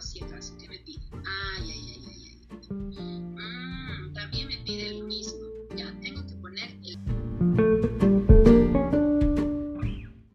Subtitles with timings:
[0.00, 1.13] 100%,